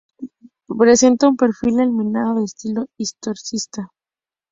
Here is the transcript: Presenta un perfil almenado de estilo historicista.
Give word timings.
Presenta 0.79 1.27
un 1.29 1.37
perfil 1.37 1.79
almenado 1.79 2.33
de 2.39 2.45
estilo 2.45 2.87
historicista. 2.97 3.91